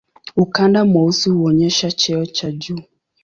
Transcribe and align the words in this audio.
Ukanda 0.35 0.85
mweusi 0.85 1.29
huonyesha 1.29 1.91
cheo 1.91 2.25
cha 2.25 2.51
juu. 2.51 2.79